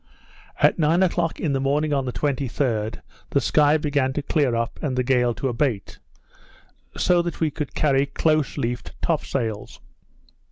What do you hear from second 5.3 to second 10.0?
to abate, so that we could carry close reefed top sails.